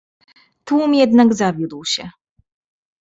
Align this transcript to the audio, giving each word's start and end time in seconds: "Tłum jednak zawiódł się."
"Tłum 0.63 0.93
jednak 0.95 1.33
zawiódł 1.33 1.85
się." 1.85 2.09